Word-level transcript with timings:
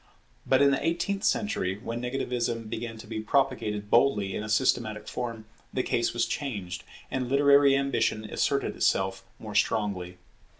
But 0.47 0.63
in 0.63 0.71
the 0.71 0.83
eighteenth 0.83 1.23
century, 1.23 1.77
when 1.77 2.01
negativism 2.01 2.67
began 2.67 2.97
to 2.97 3.05
be 3.05 3.19
propagated 3.21 3.91
boldly 3.91 4.35
in 4.35 4.41
a 4.43 4.49
systematic 4.49 5.07
form, 5.07 5.45
the 5.71 5.83
case 5.83 6.11
was 6.11 6.25
changed, 6.25 6.83
and 7.11 7.29
literary 7.29 7.75
ambition 7.75 8.23
asserted 8.25 8.75
itself 8.75 9.23
more 9.37 9.53
strongly. 9.53 10.17